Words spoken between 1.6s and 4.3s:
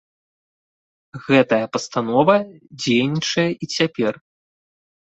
пастанова дзейнічае і цяпер.